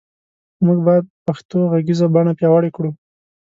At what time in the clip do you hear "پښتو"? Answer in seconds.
1.25-1.57